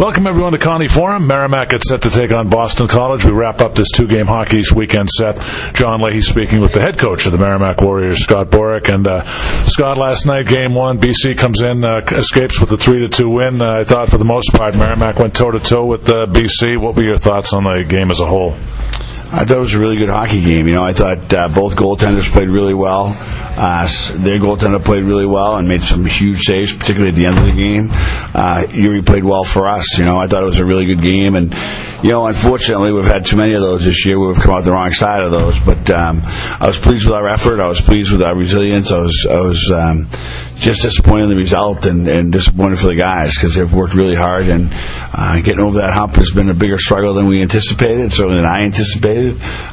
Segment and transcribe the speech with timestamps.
[0.00, 1.26] Welcome everyone to Conte Forum.
[1.26, 3.26] Merrimack gets set to take on Boston College.
[3.26, 5.36] We wrap up this two-game Hockey East weekend set.
[5.74, 8.88] John Leahy speaking with the head coach of the Merrimack Warriors, Scott Borek.
[8.88, 9.24] And uh,
[9.64, 13.28] Scott, last night, game one, BC comes in, uh, escapes with a three to two
[13.28, 13.60] win.
[13.60, 16.80] Uh, I thought for the most part, Merrimack went toe to toe with uh, BC.
[16.80, 18.56] What were your thoughts on the game as a whole?
[19.32, 20.66] I thought it was a really good hockey game.
[20.66, 23.14] You know, I thought uh, both goaltenders played really well.
[23.16, 27.38] Uh, their goaltender played really well and made some huge saves, particularly at the end
[27.38, 27.90] of the game.
[27.92, 29.98] Uh, Yuri played well for us.
[29.98, 31.36] You know, I thought it was a really good game.
[31.36, 31.54] And,
[32.02, 34.18] you know, unfortunately, we've had too many of those this year.
[34.18, 35.58] We've come out the wrong side of those.
[35.60, 37.60] But um, I was pleased with our effort.
[37.60, 38.90] I was pleased with our resilience.
[38.90, 40.08] I was, I was um,
[40.56, 44.16] just disappointed in the result and, and disappointed for the guys because they've worked really
[44.16, 44.48] hard.
[44.48, 48.36] And uh, getting over that hump has been a bigger struggle than we anticipated, certainly
[48.36, 49.19] than I anticipated.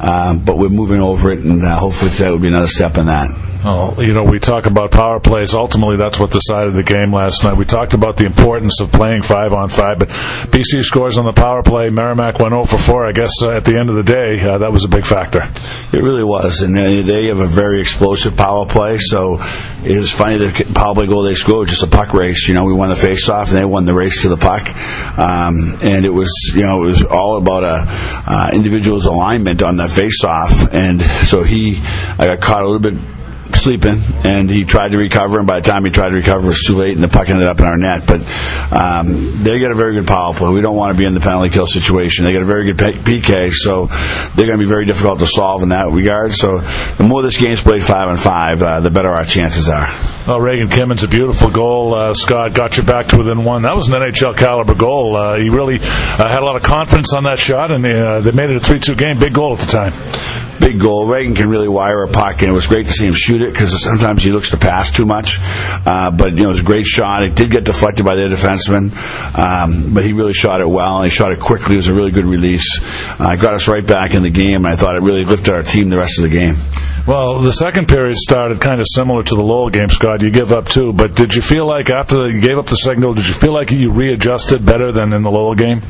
[0.00, 3.06] Um, but we're moving over it, and uh, hopefully that will be another step in
[3.06, 3.30] that.
[3.66, 5.54] Oh, you know, we talk about power plays.
[5.54, 7.56] Ultimately, that's what decided the game last night.
[7.56, 11.32] We talked about the importance of playing five on five, but BC scores on the
[11.32, 11.88] power play.
[11.88, 13.06] Merrimack went 0 for 4.
[13.06, 15.50] I guess uh, at the end of the day, uh, that was a big factor.
[15.94, 18.98] It really was, and they have a very explosive power play.
[18.98, 19.38] So
[19.84, 20.50] it was funny the
[20.94, 22.48] play goal they scored just a puck race.
[22.48, 24.68] You know, we won the face off, and they won the race to the puck.
[25.18, 27.84] Um, and it was, you know, it was all about a
[28.26, 31.78] uh, individual's alignment on the face off, and so he
[32.18, 33.13] I got caught a little bit
[33.64, 36.48] sleeping, and he tried to recover, and by the time he tried to recover, it
[36.48, 38.06] was too late, and the puck ended up in our net.
[38.06, 38.20] But
[38.70, 40.50] um, they get a very good power play.
[40.50, 42.26] We don't want to be in the penalty kill situation.
[42.26, 43.86] They get a very good PK, so
[44.36, 46.32] they're going to be very difficult to solve in that regard.
[46.34, 49.88] So the more this game's played five and five, uh, the better our chances are.
[50.26, 51.94] Well, Regan Kimens, a beautiful goal.
[51.94, 53.64] Uh, Scott got you back to within one.
[53.64, 55.16] That was an NHL caliber goal.
[55.16, 58.20] Uh, he really uh, had a lot of confidence on that shot, and they, uh,
[58.20, 59.18] they made it a 3 2 game.
[59.18, 59.92] Big goal at the time.
[60.60, 61.06] Big goal.
[61.06, 63.52] Regan can really wire a puck, and it was great to see him shoot it
[63.52, 65.40] because sometimes he looks to pass too much.
[65.84, 67.22] Uh, but you know, it was a great shot.
[67.22, 68.96] It did get deflected by their defenseman,
[69.38, 71.74] um, but he really shot it well, and he shot it quickly.
[71.74, 72.80] It was a really good release.
[73.20, 75.62] Uh, got us right back in the game, and I thought it really lifted our
[75.62, 76.56] team the rest of the game.
[77.06, 80.22] Well, the second period started kind of similar to the Lowell game, Scott.
[80.22, 83.12] You give up two, but did you feel like after you gave up the goal,
[83.12, 85.82] did you feel like you readjusted better than in the Lowell game?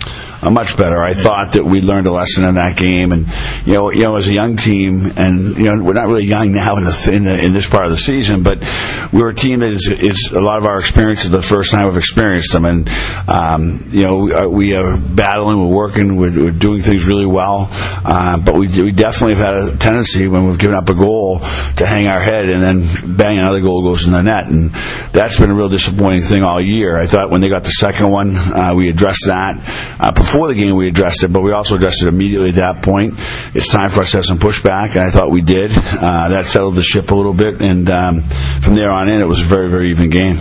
[0.43, 1.01] Uh, much better.
[1.01, 3.29] I thought that we learned a lesson in that game, and
[3.65, 6.53] you know, you know, as a young team, and you know, we're not really young
[6.53, 8.59] now in, the, in, the, in this part of the season, but
[9.13, 11.97] we're a team that is, is a lot of our experiences the first time we've
[11.97, 12.89] experienced them, and
[13.29, 17.27] um, you know, we are, we are, battling, we're working, we're, we're doing things really
[17.27, 20.95] well, uh, but we, we definitely have had a tendency when we've given up a
[20.95, 24.73] goal to hang our head and then bang another goal goes in the net, and
[25.13, 26.97] that's been a real disappointing thing all year.
[26.97, 29.57] I thought when they got the second one, uh, we addressed that.
[30.01, 32.83] Uh, before the game, we addressed it, but we also addressed it immediately at that
[32.83, 33.15] point.
[33.55, 35.71] It's time for us to have some pushback, and I thought we did.
[35.75, 38.29] Uh, that settled the ship a little bit, and um,
[38.61, 40.39] from there on in, it was a very, very even game.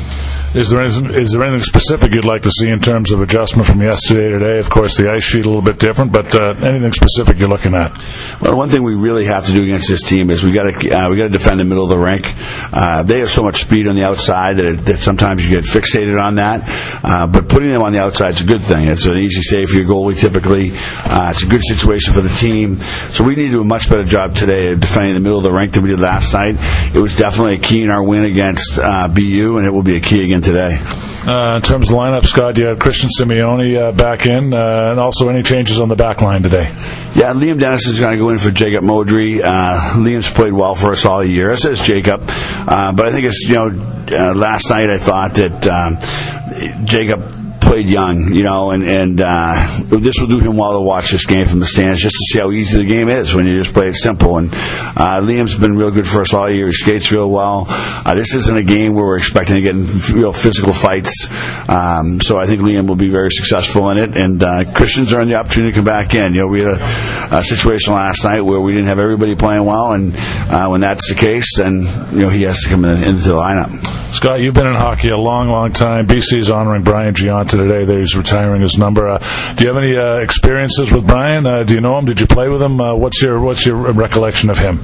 [0.53, 3.68] Is there anything, is there anything specific you'd like to see in terms of adjustment
[3.68, 4.59] from yesterday to today?
[4.59, 7.74] Of course, the ice sheet a little bit different, but uh, anything specific you're looking
[7.74, 7.91] at?
[8.40, 10.92] Well, one thing we really have to do against this team is we got to
[10.92, 12.28] uh, we got to defend the middle of the rink.
[12.72, 15.63] Uh, they have so much speed on the outside that, it, that sometimes you get
[15.63, 16.62] fixated on that.
[17.03, 18.88] Uh, but putting them on the outside is a good thing.
[18.88, 20.74] It's an easy save for your goalie typically.
[20.75, 22.78] Uh, it's a good situation for the team.
[23.09, 25.44] So we need to do a much better job today of defending the middle of
[25.44, 26.58] the rink than we did last night.
[26.94, 29.96] It was definitely a key in our win against uh, BU, and it will be
[29.96, 30.78] a key again today.
[31.26, 35.00] Uh, in terms of lineup, Scott, you have Christian Simeone uh, back in, uh, and
[35.00, 36.70] also any changes on the back line today?
[37.16, 39.42] Yeah, Liam Dennis is going to go in for Jacob Modry.
[39.42, 42.24] Uh, Liam's played well for us all year, as has Jacob.
[42.28, 43.68] Uh, but I think it's, you know,
[44.12, 47.43] uh, last night I thought that um, Jacob
[47.74, 51.26] played young, you know, and and uh, this will do him well to watch this
[51.26, 53.74] game from the stands just to see how easy the game is when you just
[53.74, 54.38] play it simple.
[54.38, 56.68] And uh, Liam's been real good for us all year.
[56.68, 57.66] He skates real well.
[57.68, 61.28] Uh, this isn't a game where we're expecting to get in real physical fights,
[61.68, 64.16] um, so I think Liam will be very successful in it.
[64.16, 66.36] And uh, Christians earned the opportunity to come back in.
[66.36, 69.66] You know, we had a, a situation last night where we didn't have everybody playing
[69.66, 73.02] well, and uh, when that's the case, then you know he has to come in,
[73.02, 73.72] into the lineup.
[74.14, 76.06] Scott, you've been in hockey a long, long time.
[76.06, 79.07] BC's honoring Brian Gionta today that he's retiring his number.
[79.07, 79.18] Uh,
[79.56, 81.45] do you have any uh, experiences with Brian?
[81.45, 82.06] Uh, do you know him?
[82.06, 82.80] Did you play with him?
[82.80, 84.83] Uh, what's your What's your recollection of him?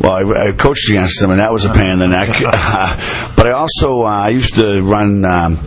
[0.00, 2.28] Well, I, I coached against him, and that was a pain in the neck.
[3.36, 5.24] but I also uh, I used to run.
[5.24, 5.66] Um,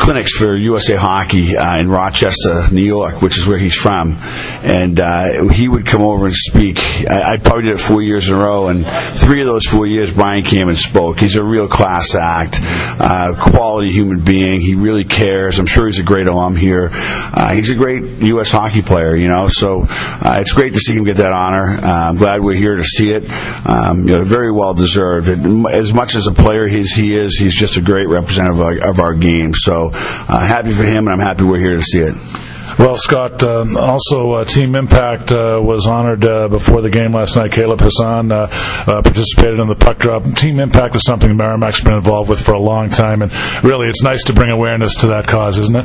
[0.00, 4.16] clinics for USA Hockey uh, in Rochester, New York, which is where he's from.
[4.62, 6.80] And uh, he would come over and speak.
[7.08, 8.86] I, I, probably did it four years in a row, and
[9.18, 11.20] three of those four years, Brian came and spoke.
[11.20, 14.60] He's a real class act, uh, quality human being.
[14.60, 15.58] He really cares.
[15.58, 16.88] I'm sure he's a great alum here.
[16.92, 18.50] Uh, he's a great U.S.
[18.50, 19.48] hockey player, you know.
[19.48, 21.78] So uh, it's great to see him get that honor.
[21.78, 23.30] Uh, I'm glad we're here to see it.
[23.68, 25.28] Um, you know, very well deserved.
[25.68, 26.80] As much as a player he
[27.14, 29.52] is, he's just a great representative of our, of our game.
[29.54, 29.90] So
[30.28, 32.14] Uh, happy for him, and I'm happy we're here to see it.
[32.80, 37.36] Well, Scott, uh, also uh, Team Impact uh, was honored uh, before the game last
[37.36, 37.52] night.
[37.52, 40.24] Caleb Hassan uh, uh, participated in the puck drop.
[40.34, 43.30] Team Impact is something Merrimack's been involved with for a long time, and
[43.62, 45.84] really, it's nice to bring awareness to that cause, isn't it?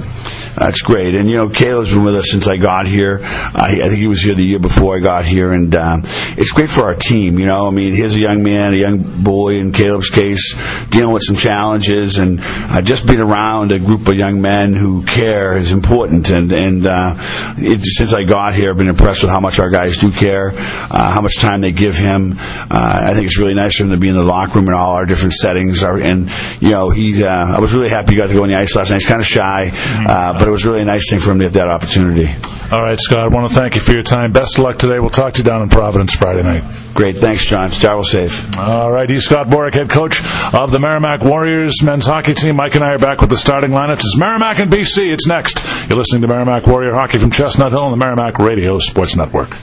[0.56, 1.16] That's great.
[1.16, 3.20] And you know, Caleb's been with us since I got here.
[3.24, 6.04] I, I think he was here the year before I got here, and um,
[6.38, 7.40] it's great for our team.
[7.40, 10.56] You know, I mean, here's a young man, a young boy in Caleb's case,
[10.92, 12.40] dealing with some challenges, and
[12.86, 16.30] just being around a group of young men who care is important.
[16.30, 17.16] And and uh,
[17.58, 20.52] it, since I got here, I've been impressed with how much our guys do care,
[20.56, 22.36] uh, how much time they give him.
[22.38, 24.74] Uh, I think it's really nice for him to be in the locker room in
[24.74, 25.84] all our different settings.
[25.84, 28.50] Our, and you know, he, uh, I was really happy he got to go on
[28.50, 29.02] the ice last night.
[29.02, 31.46] He's kind of shy, uh, but it was really a nice thing for him to
[31.46, 32.34] get that opportunity.
[32.72, 33.20] All right, Scott.
[33.20, 34.32] I want to thank you for your time.
[34.32, 35.00] Best of luck today.
[35.00, 36.64] We'll talk to you down in Providence Friday night.
[36.94, 37.16] Great.
[37.16, 37.70] Thanks, John.
[37.70, 38.58] Travel safe.
[38.58, 39.10] All right.
[39.10, 40.22] He's Scott Borek, head coach
[40.54, 42.56] of the Merrimack Warriors men's hockey team.
[42.56, 43.96] Mike and I are back with the starting lineup.
[43.96, 45.14] It's Merrimack and BC.
[45.14, 45.64] It's next.
[45.88, 49.56] You're listening to Merrimack Warrior Hockey from Chestnut Hill on the Merrimack Radio Sports Network.